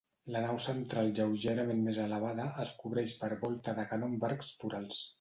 La 0.35 0.39
nau 0.45 0.55
central 0.63 1.11
lleugerament 1.19 1.85
més 1.89 2.01
elevada, 2.05 2.49
es 2.67 2.75
cobreix 2.83 3.17
per 3.23 3.33
volta 3.47 3.79
de 3.83 3.89
canó 3.95 4.13
amb 4.13 4.31
arcs 4.33 4.55
torals. 4.65 5.09